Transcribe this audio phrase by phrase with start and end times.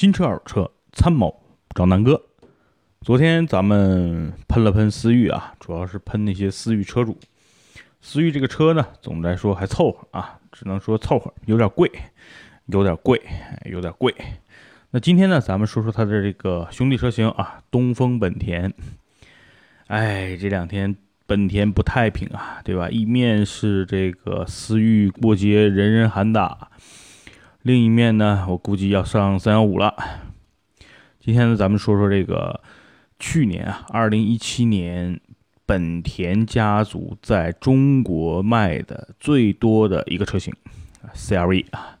[0.00, 1.42] 新车二手车参谋
[1.74, 2.22] 找南哥。
[3.02, 7.18] 昨天咱们喷了喷思域啊，主要是喷那些思域车主。
[8.00, 11.92] 思域这个车呢，总的来说还凑合啊，只能说凑合，有点贵，
[12.68, 13.20] 有点贵，
[13.66, 14.14] 有点贵。
[14.90, 18.72] 那今天呢，咱们说说它的这个兄弟车型啊，东风本田。
[19.88, 20.96] 哎，这两天
[21.26, 22.88] 本田不太平啊，对吧？
[22.88, 26.69] 一面是这个思域过街，人人喊打。
[27.62, 29.94] 另一面呢，我估计要上三幺五了。
[31.20, 32.58] 今天呢，咱们说说这个
[33.18, 35.20] 去年啊，二零一七年
[35.66, 40.54] 本田家族在中国卖的最多的一个车型
[41.14, 41.98] ，CRV 啊。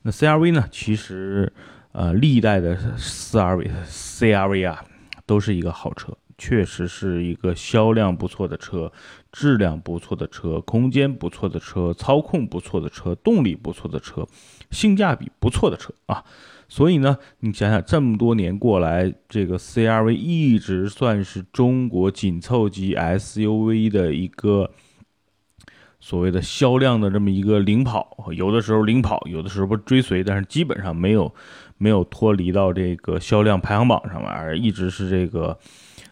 [0.00, 1.52] 那 CRV 呢，其实
[1.92, 4.82] 呃，历代的 CRV CRV 啊，
[5.26, 8.90] 都是一个好车，确实是一个销量不错的车，
[9.30, 14.26] 质量不错的车，空间不错的车，操控不错的车，动力不错的车。
[14.70, 16.24] 性价比不错的车啊，
[16.68, 24.70] 所以呢，你想想这么多年过来，这个 CRV 一直算是中国紧凑级 SUV 的一个
[26.00, 31.34] 所谓的销量的这么一个领跑，有的时候领跑，有的时候不追随，但是基本上没有
[31.78, 35.58] 没有脱离到这个销量排行榜上面，而一直是这个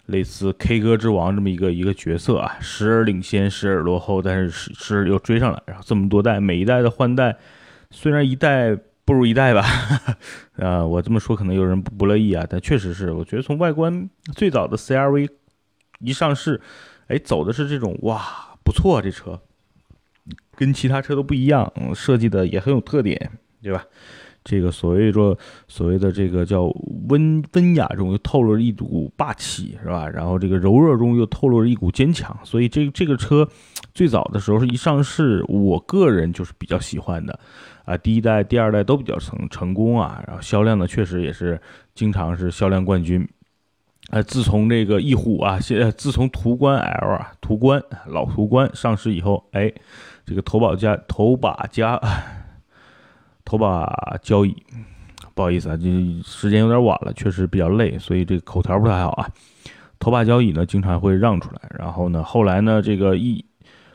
[0.06, 7.36] 类似 K 歌之王这么一个一个角色啊，时而领先，时而落后，但是时时而又追上来，然后这么多代，每一代的换代。
[7.90, 9.64] 虽然一代不如一代吧，
[10.56, 15.28] 呃， 我这么说可能有人不不乐意啊，但确实是，我觉得从外观最早的 CRV
[16.00, 16.60] 一上市，
[17.06, 19.40] 哎，走的是这种哇，不错，啊这车
[20.56, 23.30] 跟其他车都不一样，设计的也很有特点，
[23.62, 23.84] 对吧？
[24.46, 26.72] 这个所谓说所谓的这个叫
[27.08, 30.08] 温温雅中又透露着一股霸气，是吧？
[30.08, 33.46] 然后这个柔弱中又透露着一股坚强，所以这这个车
[33.92, 37.36] 最早的时候是一上市，我个人就是比较喜欢的。
[37.84, 41.60] 啊，第一代、第二代都比较成成功啊，然后销量呢确实也是
[41.94, 43.28] 经常是销量冠军。
[44.10, 49.72] 呃，自从这个翼虎啊，现自从途观 L 啊，途观老途观上市以后，哎，
[50.24, 52.00] 这个头把加头把加
[53.46, 53.90] 头把
[54.20, 54.54] 交椅，
[55.34, 55.84] 不好意思啊，这
[56.22, 59.26] 时间有点晚了，确实比较累，所以这个口条不太好啊。
[59.98, 63.42] 头把交椅呢，经常会让出来，然后呢，后来呢，这个翼。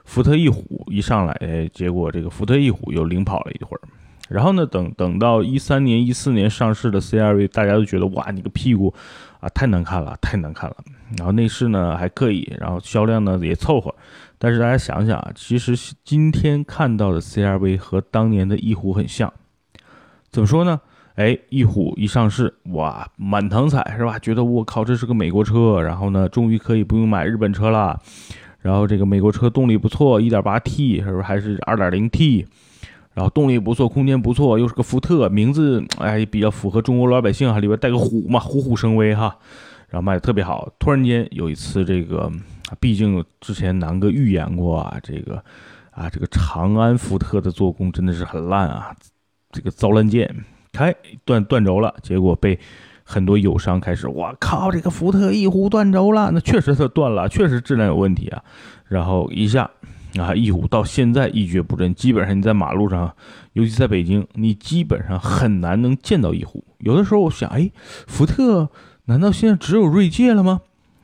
[0.04, 3.82] 福特翼虎一上来，哎，结果这个福特翼虎又领跑了一会儿，
[4.28, 8.94] 然后呢，等等到一三年、一四年上市的 CRV，大家都觉得哇，你个屁股
[9.40, 10.76] 啊，太难看了，太难看了。
[11.18, 13.94] 然后内饰呢还可以，然后销量呢也凑合。
[14.40, 19.32] 但是大家想想啊，其实今天看到的 CRV 和当年的翼虎很像，
[20.32, 20.80] 怎么说呢？
[21.16, 24.18] 哎，翼虎一上市，哇，满堂彩是吧？
[24.18, 28.00] 觉得我靠，这是个美国车，然后呢，终于可以不用买日本车了。
[28.62, 32.46] 然后这个美国车动力不错一点八 T 是不是还是 2.0T？
[33.14, 39.36] 然后动力不错，空间不错，又是个福特，名字哎比较符合中国老百姓哈，里边带个虎嘛，虎虎生威哈。
[39.90, 40.72] 然后卖的特别好。
[40.80, 42.32] 突然间有一次这个，
[42.80, 45.44] 毕竟之前南哥预言过啊，这个
[45.90, 48.96] 啊这个长安福特的做工真的是很烂啊，
[49.52, 50.34] 这个遭烂件，
[50.72, 50.96] 开
[51.26, 52.60] 断断轴了，结果被。
[53.04, 58.42] 很多友商开始，我靠，这个福特翼虎断轴了，那确实它断了，确实质量有问题啊。
[58.88, 59.70] 然后一下
[60.18, 63.14] 啊，翼虎到现在一蹶不振，基本上你在马路上，
[63.52, 66.64] 尤其在北京，你基本上很难能见到翼虎。
[66.78, 67.70] 有的时候我想，哎，
[68.08, 68.70] 福特
[69.06, 70.62] 难道现在只有锐界了吗？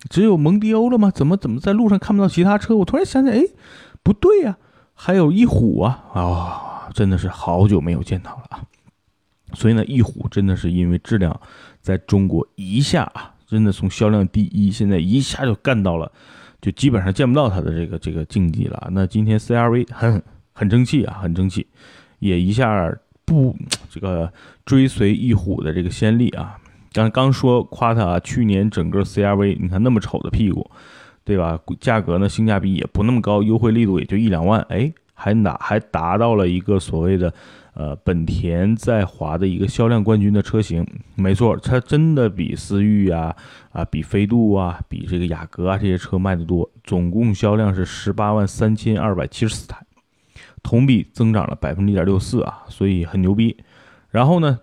[0.09, 1.11] 只有蒙迪欧了吗？
[1.13, 2.73] 怎么怎么在路上看不到其他车？
[2.77, 3.41] 我突然想起，哎，
[4.01, 4.57] 不对呀，
[4.93, 6.05] 还有翼虎啊！
[6.13, 6.21] 啊，
[6.97, 8.63] 真的是好久没有见到了啊。
[9.53, 11.39] 所以呢，翼虎真的是因为质量。
[11.79, 16.11] 在中国一下啊，真的从销量第一，现在一下就干到了，
[16.59, 18.89] 就基本上见不到它的这个这个境地了。
[18.91, 20.21] 那今天 CRV 很
[20.53, 21.67] 很争气啊，很争气，
[22.17, 22.91] 也一下
[23.25, 23.55] 不
[23.89, 24.33] 这个
[24.65, 26.57] 追随翼虎的这个先例啊。
[26.91, 30.69] 刚刚说夸它啊，去年整个 CRV 你看那么丑的屁股，
[31.23, 31.57] 对吧？
[31.79, 37.33] 价格呢性价比也不那么高，优惠力度也就一两万，哎，还达还达到了一个所谓的。
[37.79, 40.83] 呃，本田在华的一个销量冠军的车型，
[41.13, 43.35] 没错，它真的比思域啊、
[43.71, 49.77] 啊比飞度啊、比这个雅阁啊这些车卖的多，总共销量是十八万三千二百七十四台，
[50.63, 53.55] 同比增长了百分之一点六四啊，所以很牛逼。
[54.09, 54.57] 然后呢，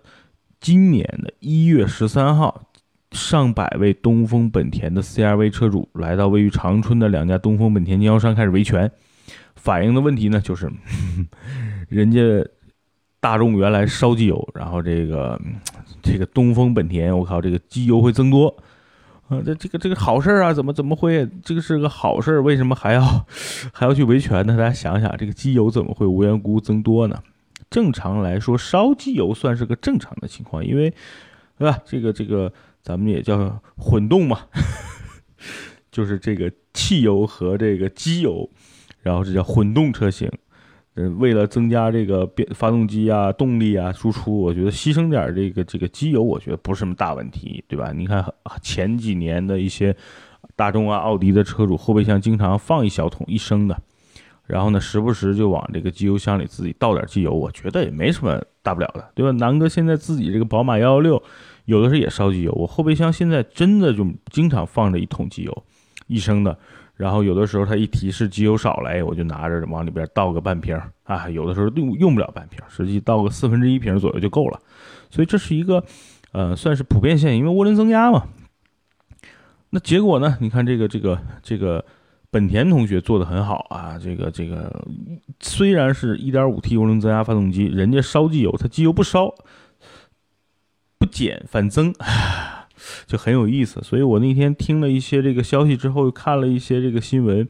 [0.59, 2.65] 今年的一月十三号，
[3.11, 8.91] 上百位东风本田的 CRV 车主来到位于长春的两家东风本田经销商开始维权，
[9.55, 10.71] 反映的问题呢就是，
[11.89, 12.19] 人家。
[13.17, 15.41] 大众原来烧机油，然后这个
[16.03, 18.55] 这个东风本田，我靠，这个机油会增多，
[19.29, 21.27] 啊，这这个这个好事啊，怎么怎么会？
[21.43, 23.25] 这个是个好事，为什么还要
[23.73, 24.55] 还要去维权呢？
[24.55, 27.19] 大家想想，这个机油怎么会无缘无故增多呢？
[27.71, 30.93] 正常来说，烧机油算是个正常的情况，因为
[31.57, 31.79] 对吧？
[31.83, 34.41] 这个这个咱们也叫混动嘛，
[35.89, 38.47] 就是这个汽油和这个机油，
[39.05, 40.27] 然后这叫混动车型。
[40.95, 47.91] 呃，为了增加这个变发动机啊动力啊输出，我觉得牺牲点这个这个机油，我觉得不是什么大问题，对吧？
[47.93, 48.25] 你看
[48.61, 49.93] 前几年的一些
[50.55, 53.77] 大众啊、奥迪的车主后备箱经常放一小桶一升的，
[54.47, 59.31] 然后呢，时不时就往这个机油箱里自己倒点机油，我觉得也没什么大不了的，对吧？
[59.31, 61.21] 南哥现在自己这个宝马幺幺六，
[61.65, 65.63] 有的时候也烧机油，我后备箱现在真的就经常放着一桶机油，
[66.07, 66.57] 一升的。
[66.95, 71.29] 然后有的时候它一提示机油少了，哎，我就拿着往里边倒个半瓶啊。
[71.29, 74.59] 有的时候用用不了半瓶，实际倒个四分之一瓶左右就够了。
[75.09, 75.83] 所以这是一个，
[76.31, 78.27] 呃，算是普遍现象，因为涡轮增压嘛。
[79.71, 80.37] 那结果呢？
[80.39, 81.83] 你看这个这个这个
[82.31, 83.99] 本田同学做的很好啊。
[84.01, 84.73] 这个这个
[85.41, 89.35] 虽然是一点五 T 涡轮增压发动机，人家烧机油，它机油不烧，
[90.97, 91.93] 不减反增。
[93.05, 97.47] 就很有意思，所以我那天听了一些这个消息之后，看了一些这个新闻，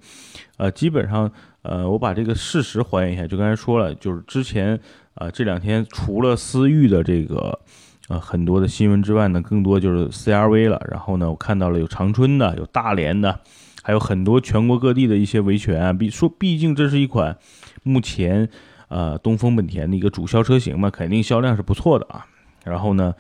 [0.58, 1.32] 呃，基本上，
[1.62, 4.80] 呃，我把这个事实还原一下，就刚才说了，就是之前，
[5.16, 7.60] 呃，这两天除了思域的这个，
[8.08, 10.80] 呃，很多的新闻之外呢，更多就是 CRV 了。
[10.90, 13.40] 然后呢，我看到了有长春的，有大连的，
[13.82, 15.92] 还有很多全国各地的一些维权啊。
[15.92, 17.38] 毕说，毕竟这是一款
[17.84, 18.48] 目前，
[18.88, 22.26] 呃，东风本田的一个主销车型嘛，肯定销量是不错的啊。
[22.64, 23.14] 然后呢？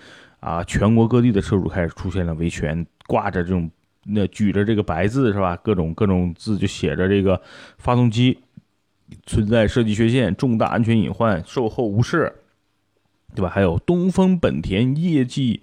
[0.45, 3.68] 啊，全国各地的车主开始出现了维权，挂着这种，
[4.03, 5.56] 那举着这个白字是吧？
[5.56, 7.42] 各种各种字就写着这个
[7.80, 8.38] 发动机
[9.25, 12.31] 存在设计缺陷、重大安全隐患、售后无视，
[13.33, 13.50] 对吧？
[13.50, 15.62] 还有东风本田业绩，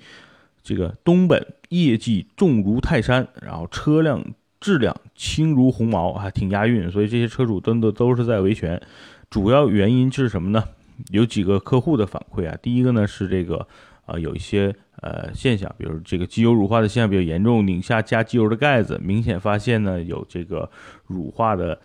[0.65, 4.21] 这个东本业绩重如泰山，然后车辆
[4.61, 6.91] 质量轻如鸿毛，还挺押韵。
[6.91, 8.83] 所以这些车主真的都是在维权，
[9.31, 10.65] 主要原因是什么呢？
[11.11, 13.69] 有几个客户的反馈啊，第一个呢是这个。
[14.05, 20.69] 啊，有一些呃现象，比如这个机油乳化的现象比较严重，拧下加机油的盖子，明显发现呢有这个
[21.07, 21.79] 乳化的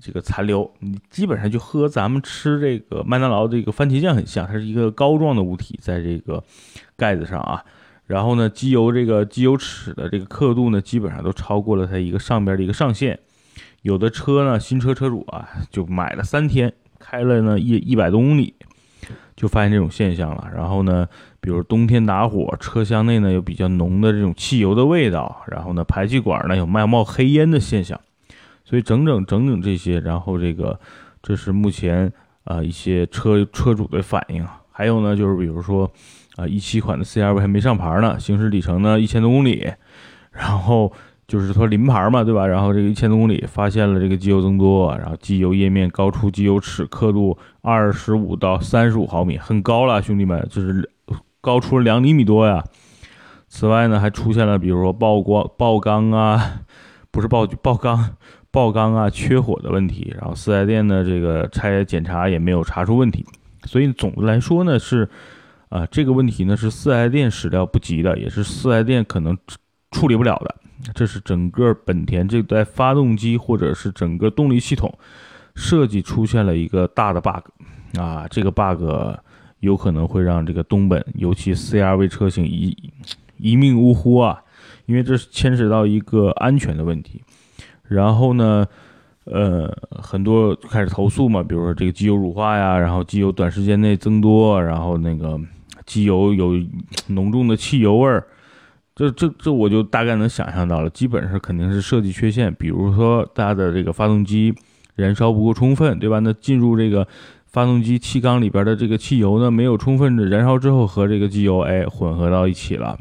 [0.00, 0.70] 这个残留。
[0.78, 6.42] 你基本上就和咱们吃这个麦当劳这个番茄酱很像，它是一个膏状的物体在这个
[6.96, 7.64] 盖子上啊。
[8.06, 13.18] 然后呢，机油这个机油尺的这个刻度呢，基本上都超过了它一个上边的一个上限。
[13.82, 18.54] 有的车呢，新车车主啊，就买了三天，开了呢一一百多公里。
[19.36, 21.06] 就发现这种现象了，然后呢，
[21.40, 28.00] 比如冬天打火，车厢内呢有比较浓的这种汽油的味道，然后呢，排气管呢有冒冒黑烟的现象，
[28.64, 30.80] 所以整整整整这些，然后这个
[31.22, 32.10] 这是目前
[32.44, 35.90] 啊一些车车主的反应，还有呢就是比如说
[36.36, 39.70] 啊一七款的 CRV 还没上牌呢，行驶里程呢一千多公里，
[40.32, 40.92] 然后。
[41.28, 42.46] 就是说临牌嘛，对吧？
[42.46, 50.88] 然后这个一千多公里发现了这个机油增多，然后机油液面高出机油尺刻度二十五到三十五毫米，很高了，兄弟们，就是
[51.40, 52.62] 高出了两厘米多呀。
[53.48, 56.60] 此外呢，还出现了比如说爆光、爆缸啊，
[57.10, 58.16] 不是爆爆缸、
[58.50, 60.12] 爆缸啊，缺火的问题。
[60.16, 63.24] 然后四 S 店的这个拆检查也没有查出问题，
[63.64, 65.08] 所以总的来说呢，是
[65.70, 69.36] 啊，这个问题呢是四 S 店始料不及的，也是四 S 店可能
[69.90, 70.54] 处理不了的。
[70.94, 74.92] 这是整个本田这代发动机或者是整个动力系统
[75.54, 78.84] 设计出现了一个大的 bug 啊，这个 bug
[79.60, 82.76] 有可能会让这个东本，尤其 CRV 车型一
[83.38, 84.42] 一命呜呼啊，
[84.84, 87.22] 因为这是牵扯到一个安全的问题。
[87.88, 88.66] 然后呢，
[89.24, 95.40] 呃，很多开始投诉嘛，比如说这个机油乳化呀，然后机油短时间内增多，然后那个
[95.84, 96.52] 机油有
[97.08, 98.26] 浓重的汽油味儿。
[98.96, 104.54] 这这这我就大概能想象到了，基本上肯定是设计缺陷，比如说它的这个发动机
[104.94, 106.18] 燃烧不够充分，对吧？
[106.20, 107.06] 那进入这个
[107.44, 112.98] 发动机气缸里边的这个汽油呢，没有充分的燃烧之后和这个机油哎混合到一起了，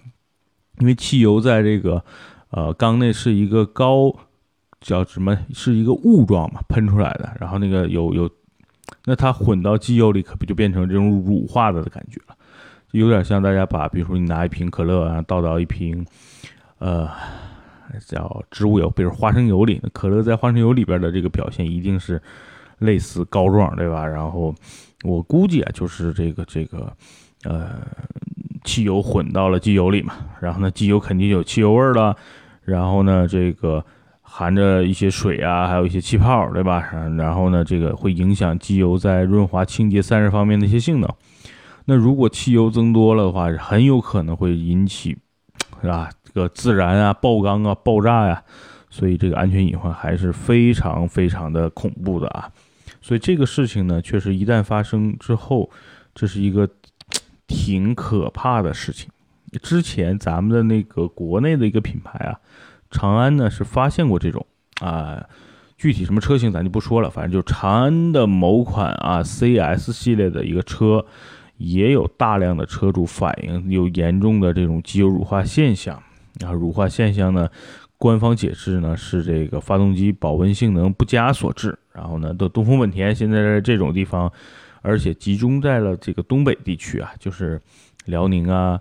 [0.79, 2.03] 因为汽油在这个
[2.49, 4.13] 呃缸内是一个高
[4.81, 8.29] 叫什么，是一个雾状嘛喷出来的，然后那个有有，
[9.05, 12.35] 那它混到机油里可不就变成这种乳化的的感觉了。
[12.99, 16.05] 有点像大家把，比如说你拿一瓶可乐啊，倒到一瓶，
[16.79, 17.09] 呃，
[18.07, 22.21] 叫植物油，比如花生油里，可乐在花生油里边的这个表现一定是
[22.79, 24.05] 类似膏状，对吧？
[24.05, 24.53] 然后
[25.03, 26.91] 我估计啊，就是这个这个，
[27.43, 27.71] 呃，
[28.63, 32.15] 汽油混到了机油里嘛，然后呢，机油肯定有汽油味了，
[32.63, 33.83] 然后呢，这个
[34.21, 36.81] 含着一些水啊，还有一些气泡，对吧？
[37.17, 41.09] 然后呢，这个会影响机油在润滑、清洁、散热方面的一些性能。
[41.85, 45.17] 那如果汽油增多了的话，很有可能会引起，
[45.81, 46.09] 是吧？
[46.23, 48.43] 这个自燃啊、爆缸啊、爆炸呀，
[48.89, 52.51] 所以这个安全隐患还是非常非常的恐怖的啊。
[53.01, 55.69] 所以这个事情呢，确实一旦发生之后，
[56.13, 56.67] 这是一个
[57.47, 59.07] 挺可怕的事情
[59.61, 62.39] 之前咱们的那个国内的一个品牌啊，
[62.89, 64.45] 长安呢是发现过这种
[64.81, 65.23] 啊，
[65.77, 71.05] 具体什么车型咱就不说了，反正就长安的某款啊 CS 系列的一个车，
[71.57, 75.95] 也有大量的车主反映有严重的这种机油乳化现象
[76.43, 77.49] 啊，乳化现象呢，
[77.97, 84.31] 官方解释呢是这个发动机保温性能不佳所致，然后呢，都东风本田现在在这种地方。
[84.87, 87.59] 而且集中在了这个东北地区啊，就是
[88.05, 88.79] 辽宁啊、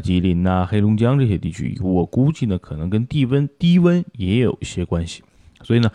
[0.00, 1.76] 吉林呐、黑龙江这些地区。
[1.82, 5.24] 我估计呢，可能跟地温低温也有一些关系。
[5.62, 5.90] 所以呢，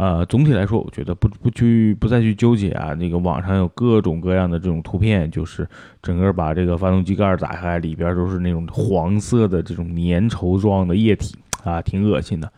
[0.00, 2.94] 呃，总体来说，我觉得不不去不再去纠结啊。
[2.94, 5.68] 那个网上有各种各样的这种图片，就是
[6.00, 12.50] 整个把这个发动机盖打开，里边都是那种黄色的这种粘稠状的液体啊，挺恶心的。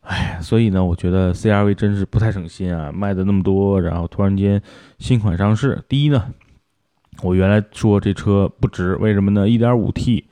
[0.00, 4.62] 哎，所以呢，我觉得 CRV 真是不太省心啊，卖的那么多，然后突然间
[4.98, 5.84] 新款上市。
[5.90, 6.24] 第一呢，
[7.22, 10.24] 我原来说这车不值，为什么呢一点五 T，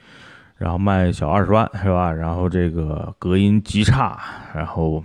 [0.56, 2.10] 然后卖小二十万，是吧？
[2.10, 4.18] 然后这个隔音极差，
[4.54, 5.04] 然后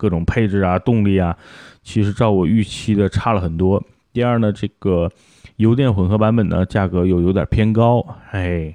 [0.00, 1.36] 各种配置啊、动力啊，
[1.82, 3.84] 其实照我预期的差了很多。
[4.14, 5.12] 第二呢，这个
[5.56, 8.74] 油电混合版本呢，价格又有点偏高，哎，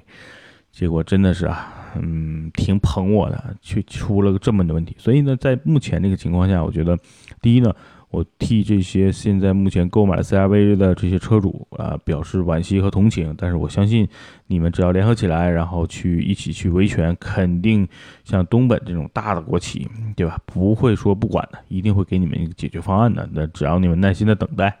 [0.70, 1.72] 结果真的是啊。
[1.98, 4.94] 嗯，挺捧我的，却出了个这么的问题。
[4.98, 6.96] 所以呢，在目前这个情况下，我觉得，
[7.40, 7.74] 第一呢，
[8.16, 13.34] 我替这些现在目前购买 CRV 的这些车主啊表示惋惜和同情。
[13.36, 14.08] 但是我相信，
[14.46, 17.86] 你们只要联合起来，然后去一起去维权，肯定
[18.24, 20.40] 像东本这种大的国企，对吧？
[20.46, 23.28] 不会说不管的，一定会给你们一个解决方案的。
[23.30, 24.74] 那只要你们耐心的等待，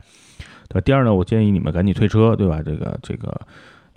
[0.68, 0.80] 对吧？
[0.80, 2.62] 第二呢，我建议你们赶紧退车，对吧？
[2.64, 3.38] 这个这个。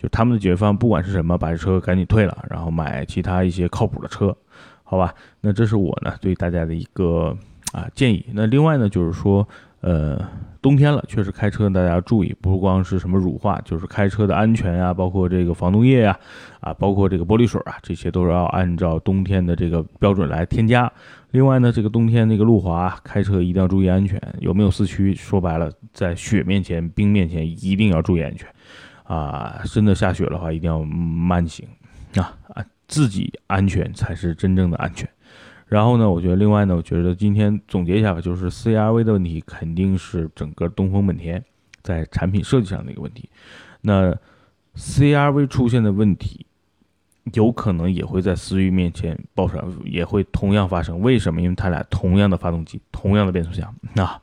[0.02, 4.34] 就他们的解决方案，不管是什么，把这车赶紧退了，然后买其他一些靠谱的车，
[4.84, 5.14] 好吧？
[5.42, 7.38] 那这是我呢对大家的一个
[7.72, 8.26] 啊建议。
[8.34, 9.48] 那另外呢，就是说，
[9.82, 10.20] 呃，
[10.62, 16.20] 冬天了，确实开车大家要注意，不光是什么乳化，就是开车的安全呀，包括这个防冻液呀，
[16.60, 20.92] 啊，包括这个玻璃水啊，这些都是要按照冬天的这个标准来添加。
[21.32, 25.14] 另外呢，这个冬天那个路滑，开车一定要注意安全，有没有四驱？
[25.14, 28.50] 说白了，在雪面前、冰面前，一定要注意安全。
[29.04, 31.68] 啊，真的下雪的话，一定要慢行
[32.16, 35.08] 啊啊，自己安全才是真正的安全。
[35.70, 41.42] 然后呢，我觉得另外呢，我觉得今天总结一下吧，就是 CRV 的问题肯定是整个东风本田
[41.84, 43.30] 在产品设计上的一个问题。
[43.82, 44.12] 那
[44.76, 46.44] CRV 出现的问题，
[47.34, 51.00] 有可能也会在思域面前爆出来，也会同样发生。
[51.02, 51.40] 为什么？
[51.40, 54.20] 因为它俩同样的发动机，同样的变速箱啊。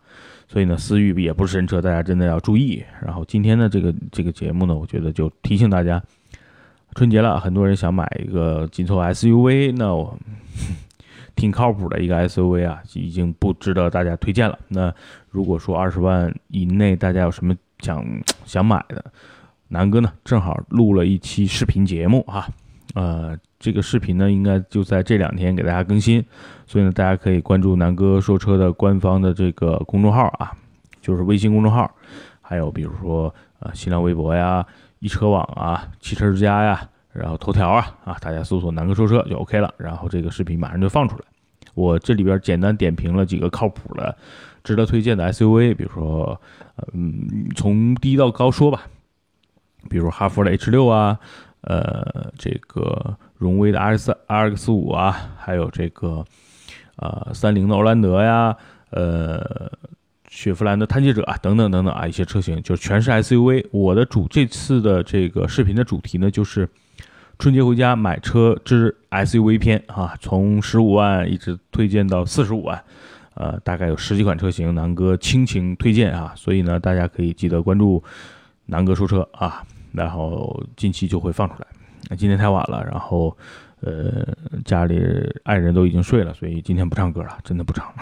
[0.49, 2.83] 所以呢，思域也不是神车，大家真的要注意。
[3.05, 6.03] 然后今天的这个这个节目呢，我觉得就提醒大家，
[6.97, 10.19] 春节了，很多人想买一个紧凑 SUV，那我
[11.37, 14.59] 挺靠谱的一个 SUV 啊，已经不值得大家推荐了。
[14.67, 14.93] 那
[15.31, 18.05] 如果说二十万以内大家有什么想
[18.45, 19.05] 想买的，
[19.69, 22.49] 南哥呢正好录了一期视频节目啊，
[22.97, 23.39] 呃。
[23.59, 26.23] 这个视频呢，应该就在这两天给大家更新，
[26.67, 30.53] 所以呢，大家可以关注南哥说车的官方的这个公众号啊，
[31.01, 31.91] 就是微信公众号，
[32.43, 34.65] 还有比如说呃新浪微博呀、
[34.99, 36.87] 一车网啊、汽车之家呀，
[37.19, 41.25] 然后头条啊啊，大家搜索南哥说车就 OK 了，然后这个视频马上就放出来。
[41.75, 44.17] 我这里边简单点评了几个靠谱的、
[44.63, 46.41] 值得推荐的 SUV，比如说
[46.93, 48.83] 嗯，从低到高说吧，
[49.89, 51.19] 比如哈弗的 H 六啊，
[51.63, 53.17] 呃，这个。
[53.39, 56.25] 荣威的 R X R X 五啊，还有这个，
[56.97, 58.57] 呃，三菱的欧蓝德呀，
[58.89, 59.71] 呃，
[60.31, 63.67] 雪佛兰的探界者啊，等等等等啊，一些车型就全是 S U V。
[63.73, 66.67] 我的主这次的这个视频的主题呢，就是
[67.39, 72.83] 春节回家买车之 S U V 篇啊，从十五万一直推荐到四十五万，
[73.35, 78.03] 呃，大概有十几款车型，南哥倾情推荐啊，所以呢，大家可以记得关注
[78.65, 79.63] 南哥说车啊，
[79.93, 82.17] 然后近期就会放出来。
[82.17, 83.37] 今天太晚了，然后，
[83.81, 84.27] 呃，
[84.65, 84.99] 家里
[85.45, 87.95] 爱人都已经睡了，所以今天不唱歌了，真的不唱了。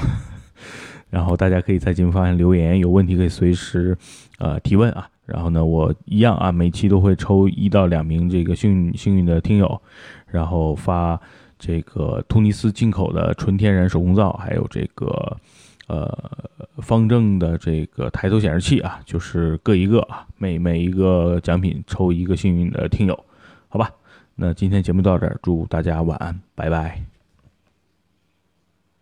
[1.10, 3.98] 然后大家可以在节目下面留言，有问题可以随时，
[4.38, 5.08] 呃，提问啊。
[5.26, 9.80] 然后呢，我一样啊，每期都会抽一到两名这个幸运幸运的听友，
[10.26, 11.18] 然后发
[11.58, 15.36] 这个突尼斯进口的纯天然手工皂，还有这个，
[15.86, 16.06] 呃，
[16.78, 23.18] 方正的这个抬头显示器啊，就是各一个啊，每每一个奖品抽一个幸运的听友。
[23.68, 23.90] 好吧，
[24.34, 27.13] 那今天节目到这儿，祝大家晚安，拜拜。